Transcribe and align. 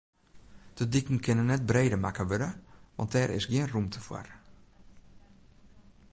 De 0.73 0.85
diken 0.93 1.19
kinne 1.25 1.43
net 1.49 1.65
breder 1.69 2.01
makke 2.05 2.23
wurde, 2.29 2.49
want 2.95 3.13
dêr 3.13 3.31
is 3.37 3.45
gjin 3.49 3.71
rûmte 3.71 4.01
foar. 4.05 4.27